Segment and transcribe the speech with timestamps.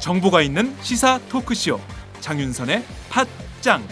[0.00, 1.78] 정보가 있는 시사 토크쇼
[2.20, 3.82] 장윤선의 팟짱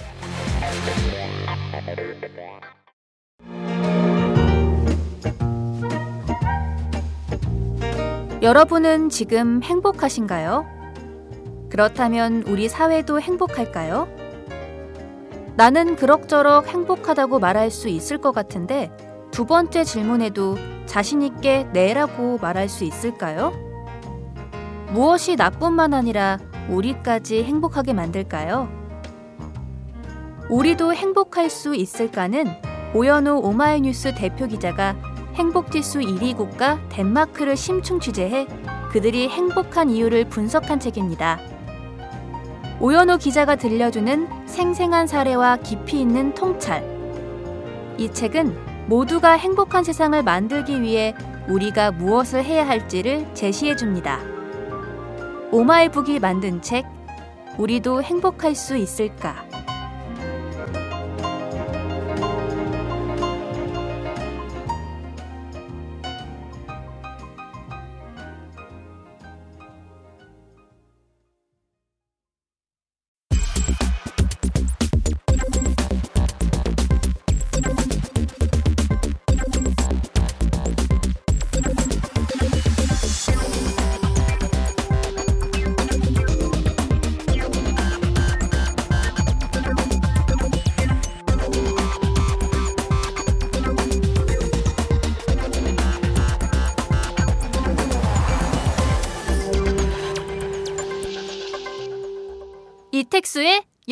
[8.41, 10.76] 여러분은 지금 행복하신가요?
[11.69, 14.09] 그렇다면 우리 사회도 행복할까요?
[15.57, 18.91] 나는 그럭저럭 행복하다고 말할 수 있을 것 같은데
[19.31, 23.53] 두 번째 질문에도 자신있게 네라고 말할 수 있을까요?
[24.91, 28.69] 무엇이 나뿐만 아니라 우리까지 행복하게 만들까요?
[30.49, 32.47] 우리도 행복할 수 있을까는
[32.95, 34.97] 오연우 오마이뉴스 대표 기자가
[35.35, 38.47] 행복지수 1위 국가 덴마크를 심층 취재해
[38.91, 41.39] 그들이 행복한 이유를 분석한 책입니다.
[42.79, 46.85] 오연우 기자가 들려주는 생생한 사례와 깊이 있는 통찰.
[47.97, 51.15] 이 책은 모두가 행복한 세상을 만들기 위해
[51.49, 54.21] 우리가 무엇을 해야 할지를 제시해 줍니다.
[55.53, 56.85] 오마이북이 만든 책,
[57.57, 59.47] 우리도 행복할 수 있을까?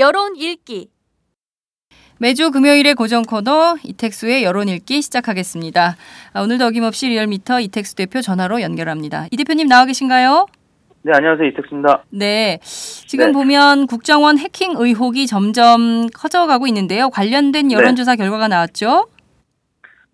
[0.05, 0.91] 여론 읽기.
[2.21, 5.97] 매주 금요일의 고정 코너 이택수의 여론 읽기 시작하겠습니다.
[6.35, 9.29] 아, 오늘도 어김없이 리얼미터 이택수 대표 전화로 연결합니다.
[9.31, 10.45] 이 대표님 나와 계신가요?
[11.05, 11.49] 네, 안녕하세요.
[11.49, 12.05] 이택수입니다.
[12.11, 12.59] 네.
[12.61, 13.33] 지금 네.
[13.33, 17.09] 보면 국정원 해킹 의혹이 점점 커져가고 있는데요.
[17.09, 19.07] 관련된 여론조사 결과가 나왔죠?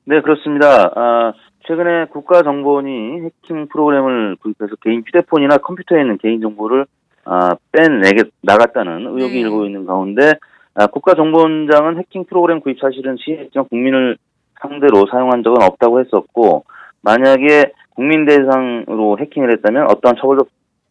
[0.04, 0.92] 네, 그렇습니다.
[0.94, 1.32] 아,
[1.66, 6.86] 최근에 국가정보원이 해킹 프로그램을 구입해서 개인 휴대폰이나 컴퓨터에 있는 개인정보를
[7.32, 9.40] 아, 빼내게 나갔다는 의혹이 네.
[9.40, 10.32] 일고 있는 가운데
[10.74, 14.16] 아, 국가정보원장은 해킹 프로그램 구입 사실은 시행했지만 국민을
[14.60, 16.64] 상대로 사용한 적은 없다고 했었고
[17.02, 20.46] 만약에 국민 대상으로 해킹을 했다면 어떠한 처벌도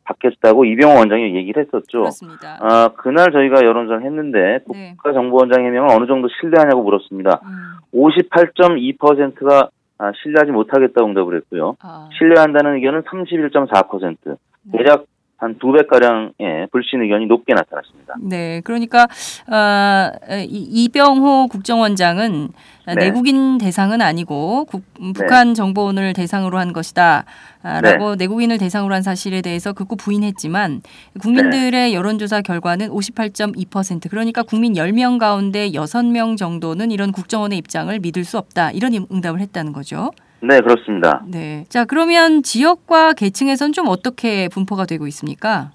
[0.06, 2.00] 받겠다고 이병호 원장이 얘기를 했었죠.
[2.00, 2.58] 그렇습니다.
[2.62, 4.96] 아, 그날 저희가 여론조사를 했는데 네.
[4.96, 7.42] 국가정보원장 해명을 어느 정도 신뢰하냐고 물었습니다.
[7.44, 11.76] 음, 58.2%가 아, 신뢰하지 못하겠다고 응답을 했고요.
[11.82, 14.38] 아, 신뢰한다는 의견은 31.4%.
[14.64, 14.78] 네.
[14.78, 15.04] 대략
[15.40, 18.16] 한 두 배가량의 불신 의견이 높게 나타났습니다.
[18.22, 19.04] 네, 그러니까
[19.48, 20.12] 어,
[20.44, 22.50] 이- 이병호 국정원장은
[22.88, 22.96] 네.
[22.96, 27.24] 내국인 대상은 아니고 국- 음, 북한 정보원을 대상으로 한 것이다.
[27.64, 27.92] 아, 네.
[27.92, 30.82] 라고 내국인을 대상으로 한 사실에 대해서 극구 부인했지만
[31.22, 38.38] 국민들의 여론조사 결과는 58.2% 그러니까 국민 10명 가운데 6명 정도는 이런 국정원의 입장을 믿을 수
[38.38, 38.72] 없다.
[38.72, 40.12] 이런 응답을 했다는 거죠.
[40.42, 41.24] 네, 그렇습니다.
[41.28, 41.66] 네.
[41.70, 45.72] 자, 그러면 지역과 계층에선 좀 어떻게 분포가 되고 있습니까?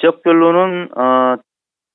[0.00, 1.36] 지역별로는 어,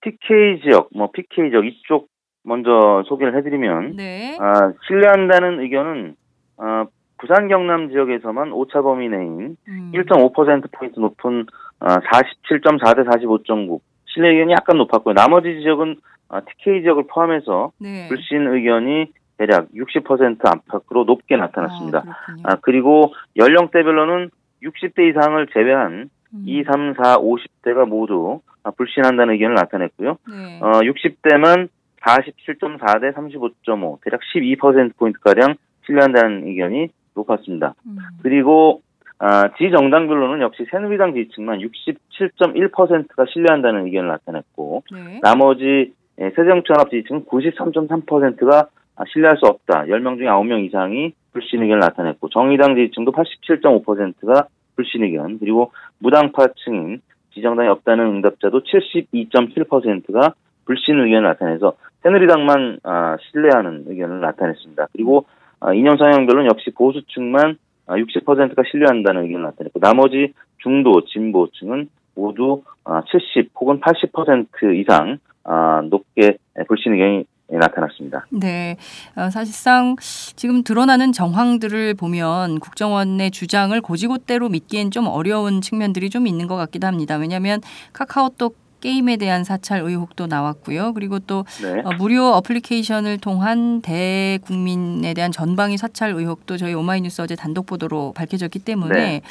[0.01, 2.07] TK 지역, 뭐 PK 지역 이쪽
[2.43, 4.37] 먼저 소개를 해드리면 네.
[4.39, 6.15] 아, 신뢰한다는 의견은
[6.57, 6.85] 어,
[7.19, 9.91] 부산 경남 지역에서만 오차 범위 내인 음.
[9.93, 11.45] 1.5%포인트 높은
[11.79, 13.79] 어, 47.4 대 45.9.
[14.07, 15.13] 신뢰 의견이 약간 높았고요.
[15.13, 15.97] 나머지 지역은
[16.29, 18.07] 어, TK 지역을 포함해서 네.
[18.07, 22.03] 불신 의견이 대략 60% 안팎으로 높게 나타났습니다.
[22.05, 22.35] 아.
[22.43, 24.29] 아, 그리고 연령대별로는
[24.61, 26.43] 60대 이상을 제외한 음.
[26.45, 30.17] 2, 3, 4, 50대가 모두 아, 불신한다는 의견을 나타냈고요.
[30.29, 30.59] 네.
[30.61, 31.69] 어, 60대만
[32.01, 35.55] 47.4대 35.5, 대략 12%포인트가량
[35.87, 37.73] 신뢰한다는 의견이 높았습니다.
[37.87, 37.97] 음.
[38.21, 38.83] 그리고
[39.17, 45.19] 아, 지정당별로는 역시 새누리당 지지층만 67.1%가 신뢰한다는 의견을 나타냈고 네.
[45.23, 48.67] 나머지 예, 새정치연합 지지층은 93.3%가
[49.11, 49.85] 신뢰할 수 없다.
[49.85, 57.01] 10명 중에 9명 이상이 불신 의견을 나타냈고 정의당 지지층도 87.5%가 불신 의견 그리고 무당파층인
[57.33, 60.33] 지정당이 없다는 응답자도 72.7%가
[60.65, 64.87] 불신 의견을 나타내서 새누리당만 아, 신뢰하는 의견을 나타냈습니다.
[64.93, 65.25] 그리고
[65.59, 67.57] 아, 이념 성향별로는 역시 보수층만
[67.87, 75.81] 아, 60%가 신뢰한다는 의견을 나타냈고 나머지 중도 진보층은 모두 아, 70 혹은 80% 이상 아,
[75.89, 76.37] 높게
[76.67, 77.25] 불신 의견이
[77.57, 78.25] 나타났습니다.
[78.29, 78.77] 네.
[79.15, 79.95] 어, 사실상
[80.35, 86.87] 지금 드러나는 정황들을 보면 국정원의 주장을 고지고대로 믿기엔 좀 어려운 측면들이 좀 있는 것 같기도
[86.87, 87.15] 합니다.
[87.17, 87.61] 왜냐하면
[87.93, 90.93] 카카오톡 게임에 대한 사찰 의혹도 나왔고요.
[90.93, 91.81] 그리고 또 네.
[91.85, 98.59] 어, 무료 어플리케이션을 통한 대국민에 대한 전방위 사찰 의혹도 저희 오마이뉴스 어제 단독 보도로 밝혀졌기
[98.59, 99.21] 때문에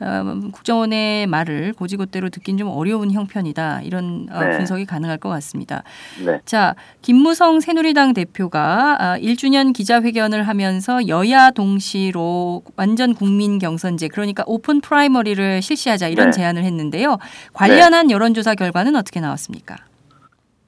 [0.00, 4.56] 어, 국정원의 말을 곧이곧대로 듣긴 좀 어려운 형편이다 이런 어, 네.
[4.56, 5.82] 분석이 가능할 것 같습니다.
[6.24, 6.40] 네.
[6.44, 14.80] 자 김무성 새누리당 대표가 아, 1주년 기자회견을 하면서 여야 동시로 완전 국민 경선제 그러니까 open
[14.80, 16.36] primary를 실시하자 이런 네.
[16.36, 17.18] 제안을 했는데요.
[17.52, 19.76] 관련한 여론조사 결과는 어떻게 나왔습니까?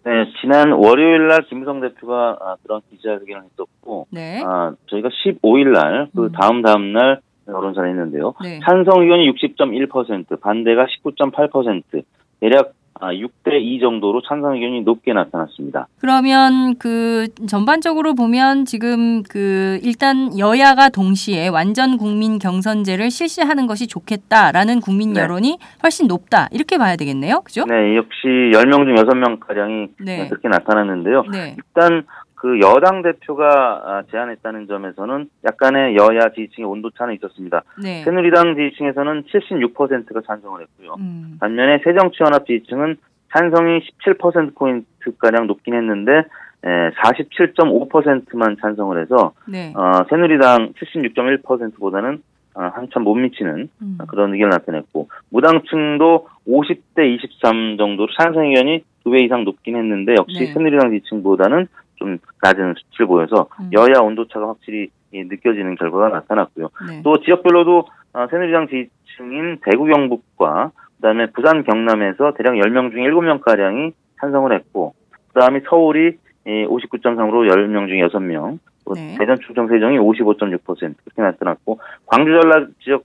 [0.05, 4.43] 네, 지난 월요일 날 김무성 대표가 아, 그런 기자회견을 했었고, 네.
[4.45, 6.33] 아, 저희가 15일 날, 그 음.
[6.33, 8.35] 다음 다음 날 여론조사를 했는데요.
[8.43, 8.61] 네.
[8.65, 12.03] 찬성 의견이 60.1%, 반대가 19.8%,
[12.41, 15.89] 대략 아, 6대 2 정도로 찬성 의견이 높게 나타났습니다.
[16.01, 24.81] 그러면 그 전반적으로 보면 지금 그 일단 여야가 동시에 완전 국민 경선제를 실시하는 것이 좋겠다라는
[24.81, 25.21] 국민 네.
[25.21, 27.65] 여론이 훨씬 높다 이렇게 봐야 되겠네요, 그죠?
[27.65, 30.29] 네, 역시 10명 중 6명 가량이 네.
[30.29, 31.25] 그렇게 나타났는데요.
[31.33, 31.57] 네.
[31.57, 32.05] 일단
[32.43, 33.47] 그 여당 대표가
[33.87, 37.63] 아, 제안했다는 점에서는 약간의 여야 지지층의 온도차는 있었습니다.
[37.81, 38.03] 네.
[38.03, 40.97] 새누리당 지지층에서는 76%가 찬성을 했고요.
[40.99, 41.37] 음.
[41.39, 42.97] 반면에 새정치연합 지지층은
[43.33, 46.25] 찬성이 17%포인트가량 높긴 했는데
[46.65, 49.73] 에, 47.5%만 찬성을 해서 네.
[49.77, 52.23] 어, 새누리당 76.1%보다는
[52.55, 53.99] 어, 한참 못 미치는 음.
[54.09, 60.39] 그런 의견을 나타냈고 무당층도 50대 23 정도로 찬성 의견이 두 배 이상 높긴 했는데 역시
[60.39, 60.47] 네.
[60.53, 61.67] 새누리당 지지층보다는
[62.03, 63.71] 좀 낮은 수치를 보여서 음.
[63.73, 66.71] 여야 온도차가 확실히 예, 느껴지는 결과가 나타났고요.
[66.89, 67.03] 네.
[67.05, 73.93] 또 지역별로도 어, 새누리당 지지층인 대구 경북과 그다음에 부산 경남에서 대략 10명 중 7명 가량이
[74.21, 74.95] 찬성을 했고
[75.33, 79.17] 그다음에 서울이 59.3으로 10명 중 6명 또 네.
[79.19, 83.05] 대전 충청 세종이 55.6% 그렇게 나타났고 광주 전라 지역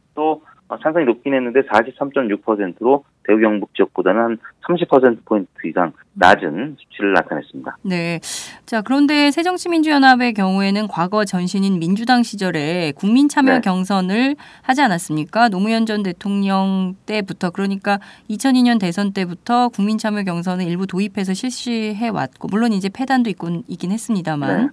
[0.77, 4.37] 도 어, 찬성이 높긴 했는데 43.6%로 대구 경북 지역보다는 한
[4.67, 7.77] 30%포인트 이상 낮은 수치를 나타냈습니다.
[7.83, 8.19] 네.
[8.65, 13.61] 자, 그런데 새정치민주연합의 경우에는 과거 전신인 민주당 시절에 국민 참여 네.
[13.61, 15.49] 경선을 하지 않았습니까?
[15.49, 17.99] 노무현 전 대통령 때부터 그러니까
[18.29, 23.91] 2002년 대선 때부터 국민 참여 경선을 일부 도입해서 실시해 왔고 물론 이제 폐단도 있곤 있긴
[23.91, 24.69] 했습니다만 네.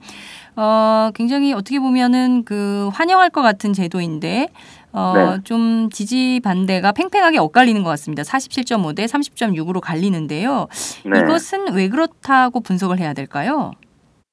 [0.57, 4.49] 어, 굉장히 어떻게 보면은 그 환영할 것 같은 제도인데
[4.95, 5.43] 어, 네.
[5.43, 8.23] 좀 지지 반대가 팽팽하게 엇갈리는 것 같습니다.
[8.23, 10.69] 47.5 대 30.6으로 갈리는데요.
[11.05, 11.21] 네.
[11.21, 13.73] 이것은 왜 그렇다고 분석을 해야 될까요?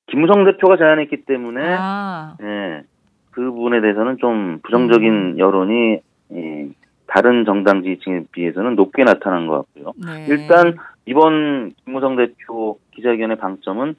[0.08, 2.84] 김무성 대표가 제안했기 때문에 아, 예,
[3.31, 5.40] 그 부분에 대해서는 좀 부정적인 음.
[5.40, 6.00] 여론이
[6.34, 6.68] 예,
[7.08, 9.94] 다른 정당 지지층에 비해서는 높게 나타난 것 같고요.
[10.06, 10.28] 네.
[10.30, 10.75] 일단
[11.06, 13.96] 이번 김무성 대표 기자회견의 방점은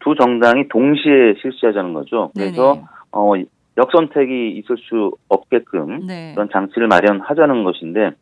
[0.00, 2.30] 두 정당이 동시에 실시하자는 거죠.
[2.34, 2.86] 그래서 네네.
[3.12, 3.32] 어,
[3.76, 6.32] 역선택이 있을 수 없게끔 네.
[6.34, 8.12] 그런 장치를 마련하자는 것인데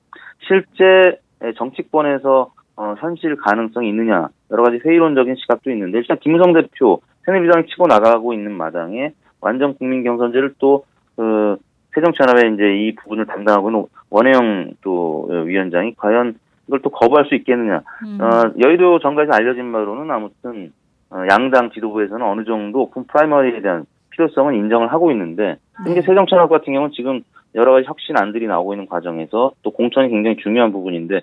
[0.46, 1.19] 실제
[1.56, 7.87] 정치권에서 어, 현실 가능성이 있느냐 여러 가지 회의론적인 시각도 있는데 일단 김무성 대표 새누리당이 치고
[7.87, 10.84] 나가고 있는 마당에 완전 국민 경선제를 또
[11.16, 11.56] 그
[11.94, 16.34] 새정치연합의 이제 이 부분을 담당하고 있는 원혜영 또 위원장이 과연
[16.66, 18.19] 이걸 또 거부할 수 있겠느냐 음.
[18.20, 20.72] 어, 여의도 정가에서 알려진 바로는 아무튼
[21.10, 25.92] 어, 양당 지도부에서는 어느 정도 open primary에 대한 필요성은 인정을 하고 있는데 네.
[25.92, 27.22] 이게 새정치연합 같은 경우는 지금
[27.54, 31.20] 여러 가지 혁신안들이 나오고 있는 과정에서 또 공천이 굉장히 중요한 부분인데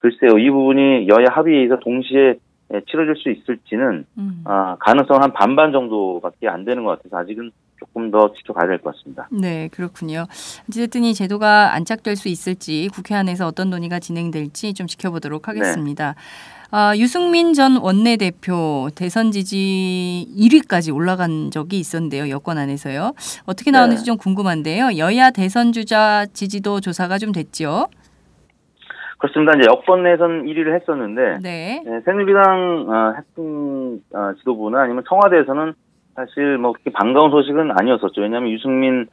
[0.00, 2.34] 글쎄요 이 부분이 여야 합의에 의해서 동시에
[2.72, 4.42] 에, 치러질 수 있을지는 음.
[4.44, 8.94] 아, 가능성 한 반반 정도밖에 안 되는 것 같아서 아직은 조금 더 지켜가야 될 것
[8.94, 9.26] 같습니다.
[9.32, 10.26] 네, 그렇군요.
[10.68, 16.14] 어쨌든 이 제도가 안착될 수 있을지 국회 안에서 어떤 논의가 진행될지 좀 지켜보도록 하겠습니다.
[16.72, 22.30] 아, 유승민 전 원내대표 대선 지지 1위까지 올라간 적이 있었는데요.
[22.30, 23.12] 여권 안에서요.
[23.46, 24.06] 어떻게 나오는지 네.
[24.06, 24.96] 좀 궁금한데요.
[24.96, 27.88] 여야 대선 주자 지지도 조사가 좀 됐죠.
[29.18, 29.52] 그렇습니다.
[29.58, 31.82] 이제 여권 내선 1위를 했었는데 네.
[31.84, 35.74] 네, 새누리당 어, 핵심 어, 지도부나 아니면 청와대에서는
[36.14, 38.20] 사실 뭐 그렇게 반가운 소식은 아니었었죠.
[38.20, 39.06] 왜냐하면 유승민 예,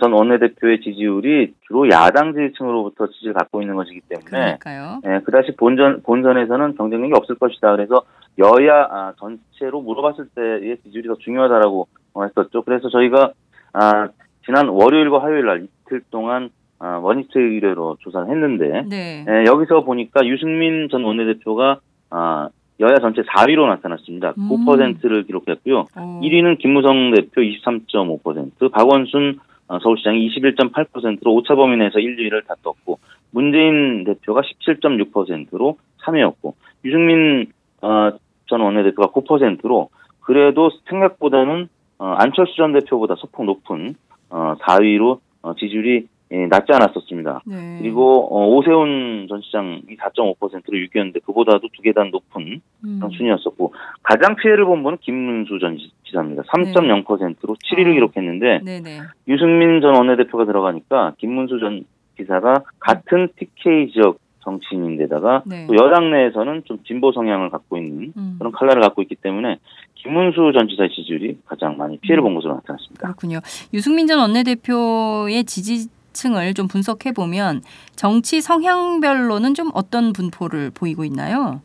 [0.00, 5.00] 전 원내대표의 지지율이 주로 야당 지지층으로부터 지지를 갖고 있는 것이기 때문에 그러니까요.
[5.06, 7.72] 예, 그다시 본전 본선에서는 경쟁력이 없을 것이다.
[7.72, 8.02] 그래서
[8.38, 12.62] 여야 아, 전체로 물어봤을 때의 지지율이 더 중요하다라고 어, 했었죠.
[12.62, 13.32] 그래서 저희가
[13.72, 14.08] 아,
[14.44, 19.24] 지난 월요일과 화요일 날 이틀 동안 아, 원히트 의뢰로 조사를 했는데 네.
[19.28, 21.80] 예, 여기서 보니까 유승민 전 원내대표가
[22.10, 22.48] 아,
[22.80, 24.34] 여야 전체 4위로 나타났습니다.
[24.38, 24.48] 음.
[24.48, 25.86] 9%를 기록했고요.
[25.96, 26.20] 오.
[26.20, 29.42] 1위는 김무성 대표 23.5%, 박원순 어,
[29.82, 32.98] 서울시장이 21.8%로 오차 범위 내에서 1, 2위를 다퉜고
[33.30, 38.10] 문재인 대표가 17.6%로 3위였고 유승민 어,
[38.46, 43.94] 전 원내대표가 9%로 그래도 생각보다는 어, 안철수 전 대표보다 소폭 높은
[44.30, 47.42] 어, 4위로 어, 지지율이 예, 낮지 않았었습니다.
[47.46, 47.78] 네.
[47.80, 53.00] 그리고 어, 오세훈 전 시장이 4.5%로 6위였는데 그보다도 두 계단 높은 음.
[53.16, 56.42] 순이었었고 가장 피해를 본 분은 김문수 전 지- 지사입니다.
[56.42, 57.92] 3.0%로 7위를 아.
[57.94, 59.00] 기록했는데 네네.
[59.26, 61.84] 유승민 전 원내대표가 들어가니까 김문수 전
[62.18, 65.66] 지사가 같은 TK 지역 정치인인데다가 네.
[65.66, 68.36] 또 여당 내에서는 좀 진보 성향을 갖고 있는 음.
[68.38, 69.58] 그런 칼날을 갖고 있기 때문에
[69.94, 73.02] 김문수 전 지사의 지지율이 가장 많이 피해를 본 것으로 나타났습니다.
[73.08, 73.38] 그렇군요.
[73.72, 77.62] 유승민 전 원내대표의 지지 층을 좀 분석해 보면
[77.94, 81.60] 정치 성향별로는 좀 어떤 분포를 보이고 있나요?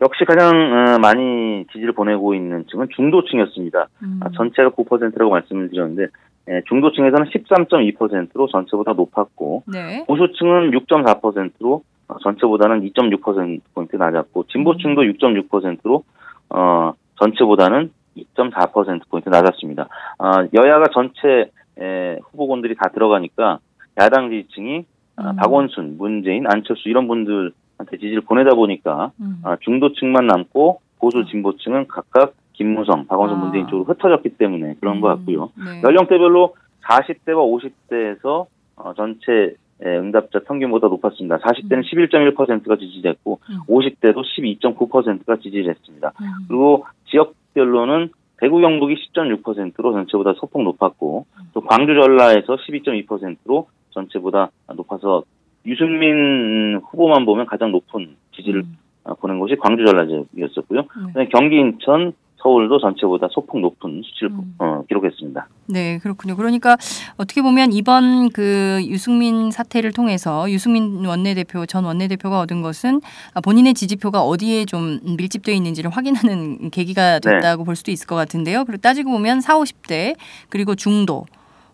[0.00, 3.88] 역시 가장 어, 많이 지지를 보내고 있는 층은 중도층이었습니다.
[4.02, 4.20] 음.
[4.22, 6.06] 아, 전체가 9%라고 말씀을 드렸는데
[6.50, 10.04] 예, 중도층에서는 13.2%로 전체보다 높았고 네.
[10.06, 16.04] 보수층은 6.4%로 어, 전체보다는 2.6%포인트 낮았고 진보층도 6.6%로
[16.50, 19.88] 어, 전체보다는 2.4%포인트 낮았습니다.
[20.18, 23.58] 아, 여야가 전체 에, 후보군들이 다 들어가니까
[23.98, 24.84] 야당 지지층이
[25.16, 25.36] 아, 음.
[25.36, 29.40] 박원순, 문재인, 안철수 이런 분들한테 지지를 보내다 보니까 음.
[29.42, 33.40] 아, 중도층만 남고 보수 진보층은 각각 김무성, 박원순, 아.
[33.40, 35.50] 문재인 쪽으로 흩어졌기 때문에 그런 것 같고요.
[35.56, 35.82] 네.
[35.82, 41.38] 연령대별로 40대와 50대에서 어, 전체 에, 응답자 평균보다 높았습니다.
[41.38, 43.58] 40대는 11.1%가 지지됐고 음.
[43.68, 46.12] 50대도 12.9%가 지지를 했습니다.
[46.20, 46.26] 음.
[46.48, 55.24] 그리고 지역별로는 대구 경북이 10.6%로 전체보다 소폭 높았고 또 광주 전라에서 12.2%로 전체보다 높아서
[55.66, 58.78] 유승민 후보만 보면 가장 높은 지지를 음.
[59.04, 60.82] 어, 보낸 곳이 광주 전라 지역이었었고요.
[60.82, 61.06] 네.
[61.06, 64.54] 그다음에 경기 인천 서울도 전체보다 소폭 높은 수치를 음.
[64.58, 65.48] 어, 기록했습니다.
[65.66, 66.36] 네, 그렇군요.
[66.36, 66.76] 그러니까
[67.16, 73.00] 어떻게 보면 이번 그 유승민 사태를 통해서 유승민 원내대표 전 원내대표가 얻은 것은
[73.34, 77.30] 아, 본인의 지지표가 어디에 좀 밀집되어 있는지를 확인하는 계기가 네.
[77.32, 78.64] 됐다고 볼 수도 있을 것 같은데요.
[78.64, 80.14] 그리고 따지고 보면 4, 50대
[80.48, 81.26] 그리고 중도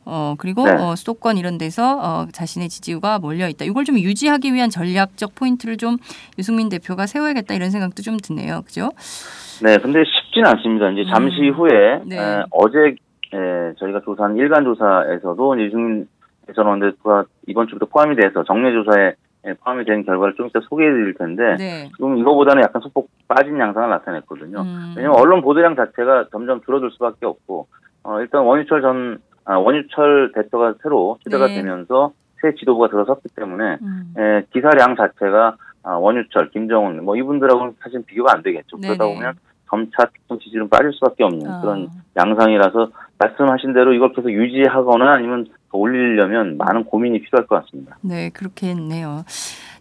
[0.07, 0.73] 어 그리고 네.
[0.73, 3.65] 어, 수도권 이런 데서 어, 자신의 지지가 몰려 있다.
[3.65, 5.97] 이걸 좀 유지하기 위한 전략적 포인트를 좀
[6.39, 8.63] 유승민 대표가 세워야겠다 이런 생각도 좀 드네요.
[8.67, 8.91] 그죠?
[9.63, 10.91] 네, 근데 쉽지는 않습니다.
[10.91, 11.55] 이제 잠시 음.
[11.55, 12.17] 후에 네.
[12.19, 12.97] 에, 어제
[13.33, 16.09] 에, 저희가 조사한 일간 조사에서도 유승민
[16.55, 19.15] 전 원내대표가 이번 주부터 포함이 돼서 정례 조사에
[19.47, 21.91] 에, 포함이 된 결과를 좀 이따 소개해드릴 텐데 네.
[21.97, 24.61] 지금 이거보다는 약간 소폭 빠진 양상을 나타냈거든요.
[24.61, 24.95] 음.
[24.97, 27.67] 왜냐면 언론 보도량 자체가 점점 줄어들 수밖에 없고
[28.03, 31.57] 어, 일단 원유철 전 아, 원유철 대표가 새로 추대가 네.
[31.57, 34.15] 되면서 새 지도부가 들어섰기 때문에 음.
[34.19, 38.79] 에, 기사량 자체가 아, 원유철, 김정은 뭐 이분들하고는 사실 비교가 안 되겠죠.
[38.79, 39.15] 그러다 네네.
[39.15, 39.35] 보면
[39.69, 41.61] 점차 특정 지지율은 빠질 수밖에 없는 아.
[41.61, 47.99] 그런 양상이라서 말씀하신 대로 이걸 계속 유지하거나 아니면 더 올리려면 많은 고민이 필요할 것 같습니다.
[48.01, 49.25] 네, 그렇겠네요.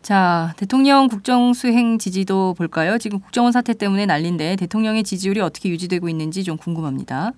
[0.01, 2.97] 자, 대통령 국정 수행 지지도 볼까요?
[2.97, 7.31] 지금 국정원 사태 때문에 난린데 대통령의 지지율이 어떻게 유지되고 있는지 좀 궁금합니다.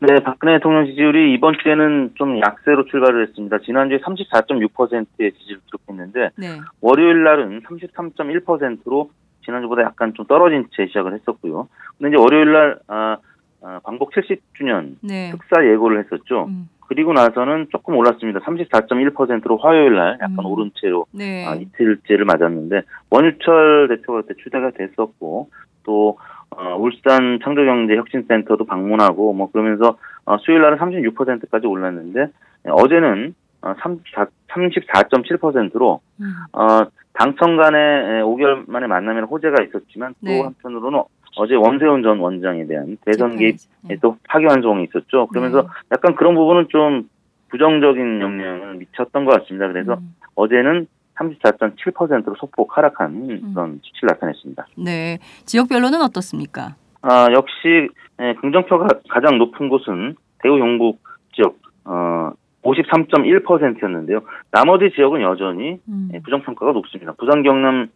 [0.00, 3.58] 네, 박근혜 대통령 지지율이 이번 주에는 좀 약세로 출발을 했습니다.
[3.58, 6.60] 지난주에 34.6%의 지지를 기록했는데 네.
[6.80, 9.10] 월요일 날은 33.1%로
[9.44, 11.68] 지난주보다 약간 좀 떨어진 채 시작을 했었고요.
[11.98, 13.16] 근데 이제 월요일 날 아,
[13.62, 15.30] 아, 광복 70주년 네.
[15.30, 16.46] 특사 예고를 했었죠.
[16.48, 18.40] 음, 그리고 나서는 조금 올랐습니다.
[18.40, 20.46] 34.1%로 화요일 날 약간 음.
[20.46, 21.46] 오른 채로 네.
[21.46, 25.50] 아, 이틀째를 맞았는데 원유철 대표가 그때 추대가 됐었고
[25.84, 26.18] 또
[26.56, 32.20] 어, 울산 창조경제혁신센터도 방문하고 뭐 그러면서 어, 수요일 날은 36%까지 올랐는데
[32.66, 40.26] 예, 어제는 어, 34, 34.7%로 음, 어, 당청 간의 5개월 만에 만나면 호재가 있었지만 또
[40.26, 40.40] 네.
[40.42, 41.02] 한편으로는
[41.36, 43.56] 어제 원세훈 전 원장에 대한 대선 개입
[43.88, 43.96] 네.
[44.00, 45.26] 또 파기환송이 있었죠.
[45.28, 45.68] 그러면서 네.
[45.92, 47.08] 약간 그런 부분은 좀
[47.48, 49.68] 부정적인 영향을 미쳤던 것 같습니다.
[49.68, 54.66] 그래서 음, 어제는 34.7%로 소폭 하락한 그런 수치를 나타냈습니다.
[54.78, 55.18] 네.
[55.44, 56.74] 지역별로는 어떻습니까?
[57.02, 57.88] 아, 역시
[58.20, 61.00] 예, 긍정표가 가장 높은 곳은 대구 경북
[61.34, 64.20] 지역 어, 53.1%였는데요.
[64.52, 67.12] 나머지 지역은 여전히 음, 예, 부정평가가 높습니다.
[67.18, 67.88] 부산 경남이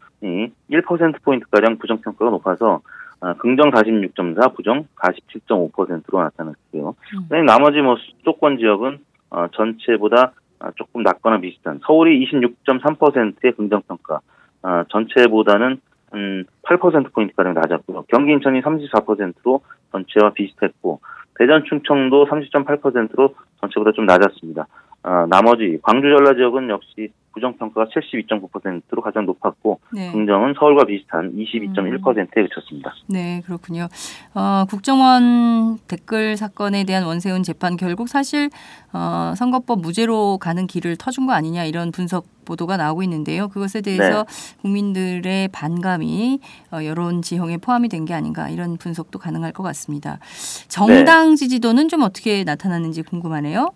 [0.71, 2.81] 1%포인트가량 부정평가가 높아서
[3.21, 6.95] 아, 긍정 46.4, 부정 47.5%로 나타났고요.
[7.33, 7.47] 음.
[7.47, 8.99] 나머지 뭐 수도권 지역은
[9.31, 10.33] 어, 전체보다 아,
[10.77, 14.21] 조금 낮거나 비슷한 서울이 26.3%의 긍정평가,
[14.63, 15.81] 아, 전체보다는
[16.15, 18.05] 음, 8%포인트가량 낮았고요.
[18.09, 19.61] 경기 인천이 34%로
[19.93, 21.01] 전체와 비슷했고
[21.39, 24.67] 대전 충청도 30.8%로 전체보다 좀 낮았습니다.
[25.03, 30.11] 아, 나머지 광주 전라 지역은 역시 부정평가가 72.9%로 가장 높았고 네.
[30.11, 32.95] 긍정은 서울과 비슷한 22.1%에 그쳤습니다.
[33.09, 33.89] 네, 그렇군요.
[34.35, 38.49] 어, 국정원 댓글 사건에 대한 원세훈 재판 결국 사실
[38.95, 43.49] 어, 선거법 무죄로 가는 길을 터준 거 아니냐 이런 분석 보도가 나오고 있는데요.
[43.49, 44.25] 그것에 대해서
[44.63, 46.41] 국민들의 반감이
[46.73, 50.21] 어, 여론 지형에 포함이 된 게 아닌가 이런 분석도 가능할 것 같습니다.
[50.69, 53.73] 정당 지지도는 좀 어떻게 나타났는지 궁금하네요.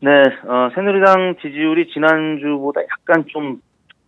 [0.00, 0.10] 네,
[0.46, 3.60] 어, 새누리당 지지율이 지난주보다 약간 좀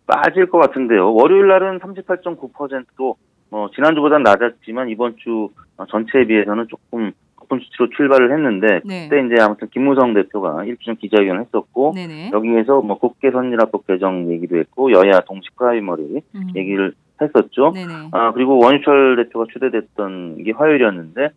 [0.07, 1.13] 빠질 것 같은데요.
[1.15, 3.17] 월요일 날은 38.9%로
[3.51, 7.13] 어, 지난주보다는 낮았지만 이번 주 어, 전체에 비해서는 조금
[7.51, 9.09] 높은 수치로 출발을 했는데 네.
[9.09, 12.31] 그때 이제 아무튼 김무성 대표가 1주년 기자회견을 했었고 네네.
[12.33, 16.47] 여기에서 뭐 국회 선진화법 개정 얘기도 했고 여야 동시 primary 음.
[16.55, 17.73] 얘기를 했었죠.
[17.73, 18.11] 네네.
[18.13, 21.29] 아 그리고 원유철 대표가 추대됐던 게 화요일이었는데 아,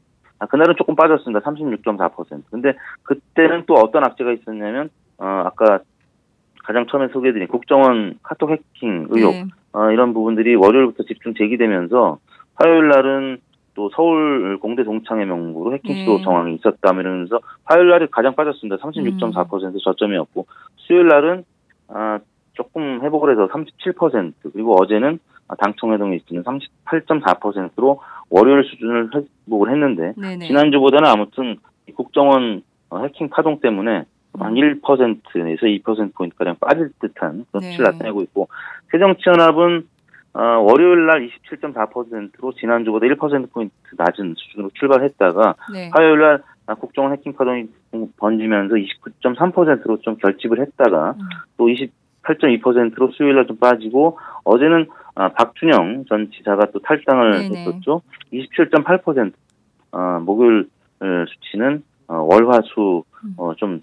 [0.47, 1.41] 그날은 조금 빠졌습니다.
[1.41, 2.43] 36.4%.
[2.49, 2.73] 근데
[3.03, 5.79] 그때는 또 어떤 악재가 있었냐면 어 아까
[6.63, 9.45] 가장 처음에 소개해드린 국정원 카톡 해킹 의혹 네.
[9.73, 12.19] 어, 이런 부분들이 월요일부터 집중 제기되면서
[12.55, 13.39] 화요일 날은
[13.75, 16.23] 또 서울 공대 동창회 명부로 해킹 시도 네.
[16.23, 18.77] 정황이 있었다 이러면서 화요일 날이 가장 빠졌습니다.
[18.77, 20.45] 36.4% 저점이었고
[20.77, 21.43] 수요일 날은
[21.89, 22.19] 아,
[22.53, 30.13] 조금 회복을 해서 37% 그리고 어제는 아, 당청 회동이 있는 38.4%로 월요일 수준을 회복을 했는데
[30.17, 30.47] 네네.
[30.47, 31.57] 지난주보다는 아무튼
[31.87, 34.05] 이 국정원 어, 해킹 파동 때문에
[34.39, 37.59] 한 1%에서 2%포인트 가량 빠질 듯한 네.
[37.59, 38.47] 수치를 나타내고 있고
[38.91, 39.87] 새정치연합은
[40.33, 45.91] 어, 월요일 날 27.4%로 지난주보다 1%포인트 낮은 수준으로 출발했다가 네.
[45.93, 47.67] 화요일 날 아, 국정원 해킹 파동이
[48.17, 51.19] 번지면서 29.3%로 좀 결집을 했다가 음.
[51.57, 57.59] 또 28.2%로 수요일 날 좀 빠지고 어제는 아, 박준영 전 지사가 또 탈당을 네네.
[57.59, 58.01] 했었죠.
[58.31, 59.33] 27.8%
[59.91, 63.33] 어, 목요일 어, 수치는 어, 월화수 음.
[63.37, 63.81] 어, 좀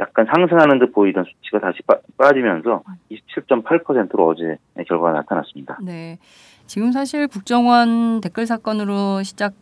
[0.00, 4.56] 약간 상승하는 듯 보이던 수치가 다시 빠, 빠지면서 27.8%로 어제
[4.86, 5.78] 결과가 나타났습니다.
[5.82, 6.18] 네.
[6.66, 9.54] 지금 사실 국정원 댓글 사건으로 시작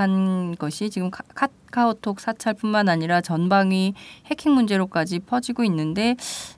[0.00, 3.94] 한 것이 지금 카- 카카오톡 사찰뿐만 아니라 전방위
[4.26, 6.16] 해킹 문제로까지 퍼지고 있는데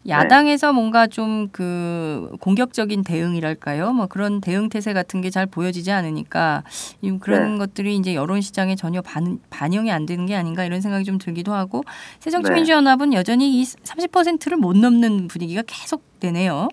[0.09, 3.93] 야당에서 뭔가 좀 그 공격적인 대응이랄까요?
[3.93, 6.63] 뭐 그런 대응 태세 같은 게 잘 보여지지 않으니까
[7.03, 7.59] 이 그런 네.
[7.59, 11.53] 것들이 이제 여론 시장에 전혀 반, 반영이 안 되는 게 아닌가 이런 생각이 좀 들기도
[11.53, 11.93] 하고 네.
[12.21, 16.69] 새정치민주연합은 여전히 이 30%를 못 넘는 분위기가 계속 되네요.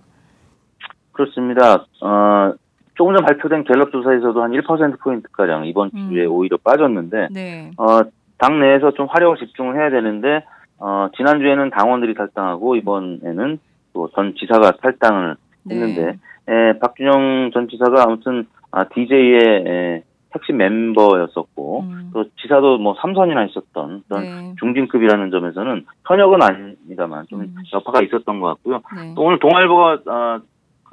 [1.11, 1.85] 그렇습니다.
[2.01, 2.53] 어,
[2.95, 6.09] 조금 전 발표된 갤럽 조사에서도 한 1%포인트가량 이번 음.
[6.09, 7.71] 주에 오히려 빠졌는데, 네.
[7.77, 8.01] 어,
[8.37, 10.43] 당내에서 좀 화력을 집중을 해야 되는데,
[10.79, 13.59] 어, 지난주에는 당원들이 탈당하고, 이번에는
[13.93, 15.75] 또 전 지사가 탈당을 네.
[15.75, 20.03] 했는데, 에, 박준영 전 지사가 아무튼, 아, DJ의 에,
[20.35, 22.09] 핵심 멤버였었고, 음.
[22.13, 24.55] 또 지사도 뭐 3선이나 있었던 그런 네.
[24.59, 27.55] 중진급이라는 점에서는 현역은 아닙니다만 좀 음.
[27.71, 28.81] 여파가 있었던 것 같고요.
[28.95, 29.13] 네.
[29.15, 30.39] 또 오늘 동아일보가 어,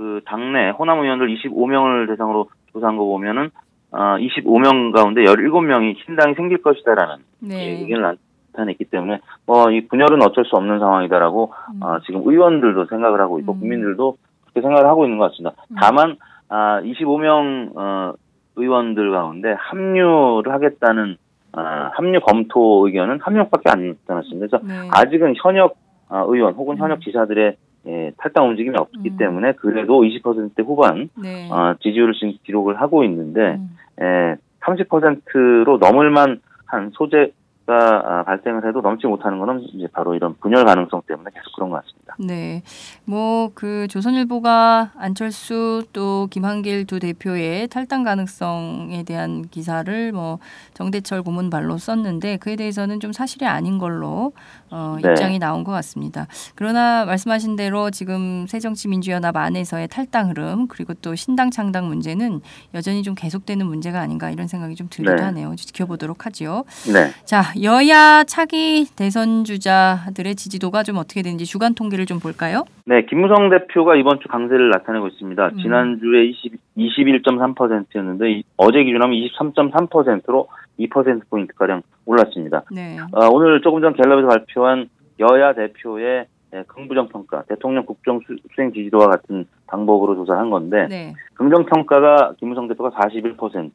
[0.01, 3.51] 그 당내 호남 의원들 25명을 대상으로 조사한 거 보면은
[3.91, 7.83] 어, 25명 가운데 17명이 신당이 생길 것이다라는 네.
[7.83, 8.17] 의견을
[8.55, 11.83] 나타냈기 때문에 뭐 이 분열은 어쩔 수 없는 상황이다라고 음.
[11.83, 13.61] 어, 지금 의원들도 생각을 하고 있고 음.
[13.61, 15.55] 국민들도 그렇게 생각을 하고 있는 것 같습니다.
[15.71, 15.77] 음.
[15.79, 16.17] 다만
[16.49, 18.15] 아, 25명 어,
[18.57, 21.19] 의원들 가운데 합류를 하겠다는
[21.53, 24.47] 아, 합류 검토 의견은 한 명밖에 안 나타났습니다.
[24.47, 24.89] 그래서 네.
[24.95, 25.77] 아직은 현역
[26.09, 26.79] 아, 의원 혹은 음.
[26.79, 29.17] 현역 지사들의 예, 탈당 움직임이 없기 음.
[29.17, 31.49] 때문에 그래도 20% 후반 네.
[31.51, 33.77] 어, 지지율을 지금 기록을 하고 있는데 음.
[34.01, 37.33] 예, 30%로 넘을만 한 소재
[37.71, 41.71] 가 아, 발생을 해도 넘지 못하는 것은 이제 바로 이런 분열 가능성 때문에 계속 그런
[41.71, 42.17] 것 같습니다.
[42.19, 42.63] 네.
[43.05, 50.39] 뭐 그 조선일보가 안철수 또 김한길 두 대표의 탈당 가능성에 대한 기사를 뭐
[50.75, 54.33] 정대철 고문 발로 썼는데 그에 대해서는 좀 사실이 아닌 걸로
[54.71, 55.11] 어, 네.
[55.11, 56.27] 입장이 나온 것 같습니다.
[56.55, 62.41] 그러나 말씀하신 대로 지금 새정치민주연합 안에서의 탈당 흐름 그리고 또 신당 창당 문제는
[62.75, 65.23] 여전히 좀 계속되는 문제가 아닌가 이런 생각이 좀 들기도 네.
[65.23, 65.55] 하네요.
[65.57, 66.65] 지켜보도록 하죠.
[66.93, 67.13] 네.
[67.25, 72.65] 자, 여야 차기 대선 주자들의 지지도가 좀 어떻게 되는지 주간 통계를 좀 볼까요?
[72.87, 75.47] 네, 김무성 대표가 이번 주 강세를 나타내고 있습니다.
[75.49, 75.57] 음.
[75.59, 82.63] 지난주에 20, 21.3%였는데 어제 기준하면 23.3%로 2%포인트 가량 올랐습니다.
[82.73, 82.97] 네.
[83.13, 88.73] 아, 오늘 조금 전 갤럽에서 발표한 여야 대표의 예, 긍부정 평가, 대통령 국정 수- 수행
[88.73, 91.13] 지지도와 같은 방법으로 조사한 건데 네.
[91.35, 93.71] 긍정 평가가 김무성 대표가 41%,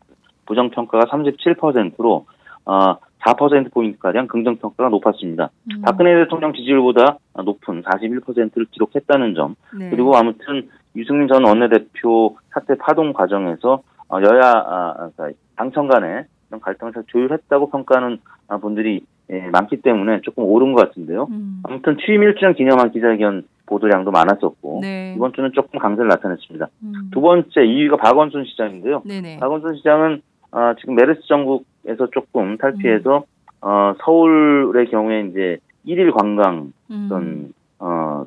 [0.46, 2.26] 부정 평가가 37%로
[2.66, 5.50] 어, 4% 포인트 가량 긍정 평가가 높았습니다.
[5.72, 5.82] 음.
[5.82, 9.90] 박근혜 대통령 지지율보다 높은 41%를 기록했다는 점 네.
[9.90, 16.62] 그리고 아무튼 유승민 전 원내대표 사태 파동 과정에서 어, 여야 아, 아, 당청 간의 이런
[16.62, 21.28] 갈등을 잘 조율했다고 평가하는 아, 분들이 예, 많기 때문에 조금 오른 것 같은데요.
[21.32, 21.62] 음.
[21.64, 25.14] 아무튼 취임 1주년 기념한 기자회견 보도량도 많았었고 네.
[25.16, 26.68] 이번 주는 조금 강세를 나타냈습니다.
[26.84, 27.10] 음.
[27.12, 29.02] 두 번째 2위가 박원순 시장인데요.
[29.04, 29.40] 네네.
[29.40, 30.22] 박원순 시장은
[30.56, 33.24] 아, 지금 메르스 정국에서 조금 탈피해서 음.
[33.62, 37.06] 어, 서울의 경우에 이제 1일 관광 음.
[37.06, 38.26] 어떤 어,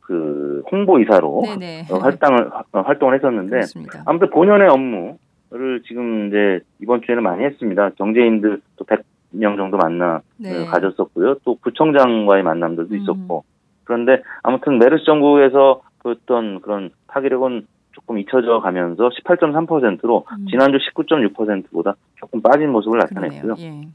[0.00, 1.86] 그 홍보 이사로 네네.
[1.92, 4.02] 어, 활동을 어, 활동을 했었는데 그렇습니다.
[4.04, 7.90] 아무튼 본연의 업무를 지금 이제 이번 주에는 많이 했습니다.
[7.90, 10.64] 경제인들 또 백, 명 정도 만남을 네.
[10.66, 11.36] 가졌었고요.
[11.44, 13.00] 또 구청장과의 만남들도 음.
[13.00, 13.44] 있었고
[13.84, 20.46] 그런데 아무튼 메르스 정부에서 보였던 그런 파괴력은 조금 잊혀져 가면서 18.3%로 음.
[20.50, 23.54] 지난주 19.6%보다 조금 빠진 모습을 나타냈고요.
[23.58, 23.88] 예.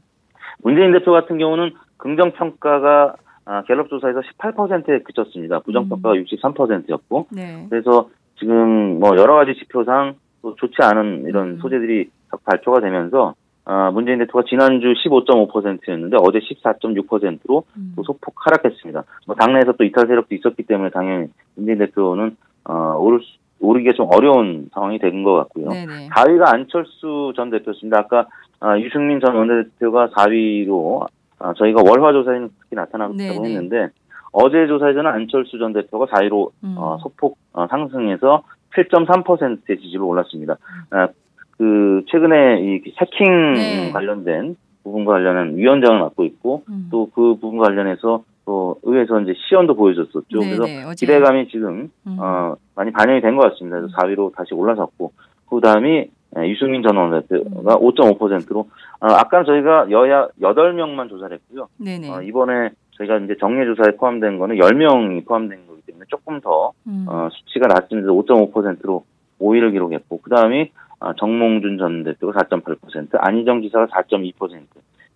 [0.62, 3.16] 문재인 대표 같은 경우는 긍정 평가가
[3.48, 5.60] 아, 갤럽 조사에서 18%에 그쳤습니다.
[5.60, 5.88] 부정 음.
[5.88, 7.66] 평가가 63%였고 네.
[7.70, 11.58] 그래서 지금 뭐 여러 가지 지표상 또 좋지 않은 이런 음.
[11.58, 12.10] 소재들이
[12.44, 17.92] 발표가 되면서 아, 문재인 대표가 지난주 15.5%였는데 어제 14.6%로 음.
[17.96, 19.04] 또 소폭 하락했습니다.
[19.26, 24.08] 뭐 당내에서 또 이탈 세력도 있었기 때문에 당연히 문재인 대표는 어, 오를 수- 오르기가 좀
[24.12, 25.68] 어려운 상황이 된 것 같고요.
[25.70, 26.08] 네네.
[26.08, 27.98] 4위가 안철수 전 대표였습니다.
[27.98, 28.26] 아까
[28.60, 31.06] 아, 유승민 전 원내대표가 4위로
[31.38, 33.48] 아, 저희가 월화 조사에는 그렇게 나타났다고 네네.
[33.48, 33.88] 했는데
[34.32, 36.74] 어제 조사에서는 안철수 전 대표가 4위로 음.
[36.78, 38.42] 어, 소폭 어, 상승해서
[38.74, 40.56] 7.3%의 지지로 올랐습니다.
[40.90, 41.08] 아,
[41.56, 43.90] 그 최근에 이 해킹 네.
[43.92, 46.88] 관련된 부분과 관련한 위원장을 맡고 있고 음.
[46.90, 50.24] 또그 부분 관련해서 또 의회에서 이제 시연도 보여줬었죠.
[50.30, 50.84] 그래서 네네.
[50.84, 51.04] 어제.
[51.04, 52.16] 기대감이 지금 음.
[52.18, 53.78] 어, 많이 반영이 된 것 같습니다.
[53.80, 55.12] 그래서 4위로 다시 올라섰고
[55.50, 56.08] 그 다음이
[56.46, 57.80] 유승민 전 원내대표가 음.
[57.80, 61.66] 5.5%로 어, 아까 저희가 여야 8명만 조사를 했고요.
[61.78, 62.08] 네네.
[62.10, 67.04] 어, 이번에 저희가 이제 정례 조사에 포함된 거는 10명이 포함된 거기 때문에 조금 더 음.
[67.08, 68.10] 어, 수치가 낮습니다.
[68.12, 69.04] 5.5%로
[69.40, 74.32] 5위를 기록했고 그 다음이 어, 정몽준 전 대표가 4.8%, 안희정 지사가 4.2%,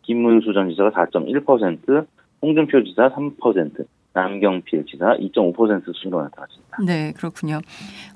[0.02, 2.06] 김무수 전 지사가 4.1%,
[2.42, 6.78] 홍준표 지사 3%, 남경필 지사 2.5% 수준으로 나타났습니다.
[6.84, 7.60] 네, 그렇군요.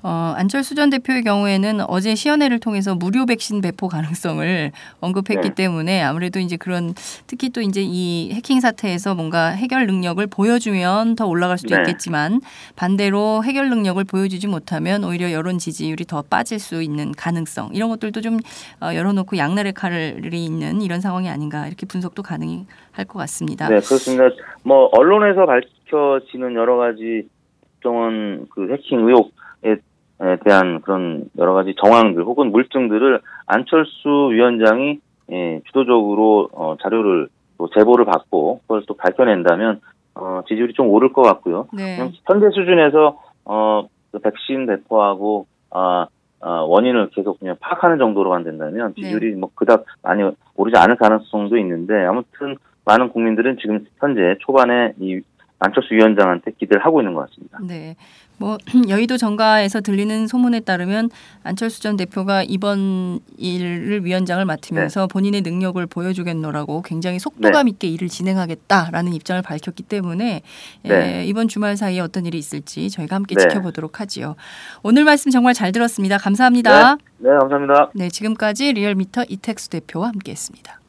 [0.03, 5.55] 어, 안철수 전 대표의 경우에는 어제 시연회를 통해서 무료 백신 배포 가능성을 언급했기 네.
[5.55, 6.93] 때문에 아무래도 이제 그런
[7.27, 11.81] 특히 또 이제 이 해킹 사태에서 뭔가 해결 능력을 보여주면 더 올라갈 수도 네.
[11.81, 12.41] 있겠지만
[12.75, 18.19] 반대로 해결 능력을 보여주지 못하면 오히려 여론 지지율이 더 빠질 수 있는 가능성 이런 것들도
[18.19, 18.39] 좀
[18.81, 22.65] 어, 열어놓고 양날의 칼이 있는 이런 상황이 아닌가 이렇게 분석도 가능
[22.97, 23.67] 할 것 같습니다.
[23.67, 24.29] 네, 그렇습니다.
[24.63, 27.27] 뭐 언론에서 밝혀지는 여러 가지
[27.61, 29.81] 국정원 그 해킹 의혹에
[30.21, 34.99] 에 대한 그런 여러 가지 정황들 혹은 물증들을 안철수 위원장이
[35.31, 37.27] 예, 주도적으로 어, 자료를
[37.57, 39.81] 또 제보를 받고 그걸 또 밝혀낸다면
[40.15, 41.67] 어, 지지율이 좀 오를 것 같고요.
[41.73, 41.97] 네.
[42.25, 46.07] 현재 수준에서 어, 그 백신 배포하고 아,
[46.39, 49.01] 아, 원인을 계속 그냥 파악하는 정도로만 된다면 네.
[49.01, 50.23] 지지율이 뭐 그닥 많이
[50.55, 52.55] 오르지 않을 가능성도 있는데 아무튼
[52.85, 55.21] 많은 국민들은 지금 현재 초반에 이
[55.59, 57.59] 안철수 위원장한테 기대를 하고 있는 것 같습니다.
[57.61, 57.95] 네.
[58.37, 58.57] 뭐
[58.89, 61.09] 여의도 정가에서 들리는 소문에 따르면
[61.43, 69.13] 안철수 전 대표가 이번 일을 위원장을 맡으면서 본인의 능력을 보여주겠노라고 굉장히 속도감 있게 일을 진행하겠다라는
[69.13, 70.41] 입장을 밝혔기 때문에
[70.83, 71.25] 예, 네.
[71.25, 73.41] 이번 주말 사이에 어떤 일이 있을지 저희가 함께 네.
[73.41, 74.35] 지켜보도록 하지요.
[74.83, 76.17] 오늘 말씀 정말 잘 들었습니다.
[76.17, 76.97] 감사합니다.
[77.19, 77.91] 네, 감사합니다.
[77.95, 80.79] 네, 지금까지 리얼미터 이택수 대표와 함께했습니다.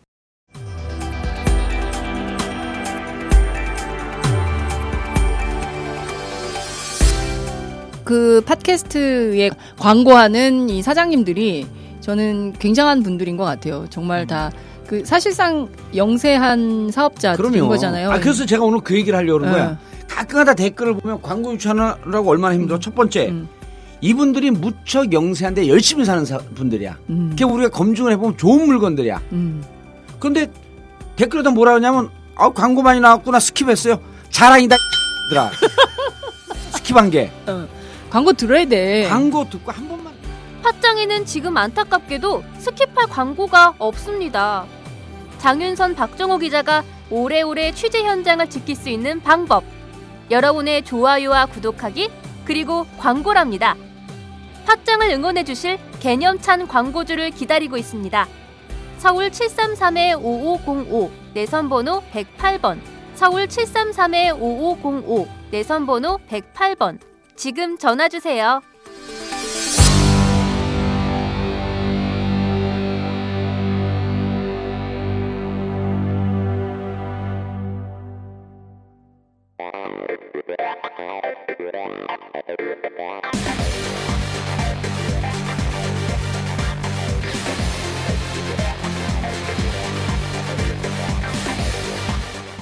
[8.06, 11.66] 그 팟캐스트에 광고하는 이 사장님들이
[12.00, 13.84] 저는 굉장한 분들인 것 같아요.
[13.90, 14.50] 정말 다
[14.86, 17.68] 그 사실상 영세한 사업자들인 그럼요.
[17.70, 18.08] 거잖아요.
[18.08, 19.58] 아, 그래서 제가 오늘 그 얘기를 하려고 그런 예.
[19.58, 19.78] 거야.
[20.06, 22.78] 가끔가다 댓글을 보면 광고 유치하느라고 얼마나 힘들어.
[22.78, 23.48] 첫 번째, 음.
[24.00, 26.96] 이분들이 무척 영세한데 열심히 사는 사- 분들이야.
[27.10, 27.26] 음.
[27.30, 29.20] 그게 우리가 검증을 해보면 좋은 물건들이야.
[29.32, 29.64] 음.
[30.20, 30.46] 근데
[31.16, 33.38] 댓글에다 뭐라 하냐면, 아, 광고 많이 나왔구나.
[33.38, 33.98] skip했어요.
[34.30, 34.76] 자랑이다.
[35.30, 35.50] 들아
[36.74, 37.32] skip한 게.
[38.16, 39.06] 광고 들어야 돼.
[39.10, 40.14] 광고 듣고 한 번만.
[40.62, 44.64] 팟짱에는 지금 안타깝게도 skip할 광고가 없습니다.
[45.36, 49.64] 장윤선 박정호 기자가 오래오래 취재 현장을 지킬 수 있는 방법.
[50.30, 52.08] 여러분의 좋아요와 구독하기
[52.46, 53.76] 그리고 광고랍니다.
[54.64, 58.26] 팟짱을 응원해 주실 개념찬 광고주를 기다리고 있습니다.
[58.96, 62.78] 서울 733-5505 내선번호 108번
[63.14, 66.98] 서울 733-5505 내선번호 108번
[67.36, 68.60] 지금 전화 주세요.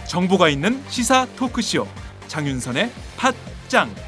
[0.08, 1.88] 정보가 있는 시사 토크쇼
[2.28, 4.03] 장윤선의 팟짱